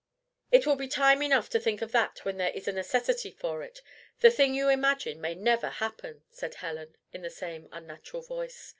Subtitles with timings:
[0.51, 3.61] "It will be time enough to think of that when there is a necessity for
[3.61, 3.83] it.
[4.21, 8.69] The thing you imagine may never happen," said Helen, in the same unnatural voice.